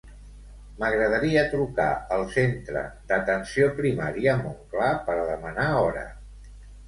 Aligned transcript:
M'agradaria 0.83 1.41
trucar 1.49 1.89
al 2.15 2.23
centre 2.37 2.81
d'atenció 3.11 3.69
primària 3.81 4.35
Montclar 4.45 4.89
per 5.11 5.19
demanar 5.31 5.69
hora. 5.85 6.07